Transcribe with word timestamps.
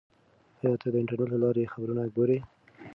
آیا 0.59 0.73
ته 0.81 0.87
د 0.91 0.95
انټرنیټ 1.01 1.29
له 1.33 1.37
لارې 1.43 1.71
خبرونه 1.73 2.03
ګورې؟ 2.15 2.37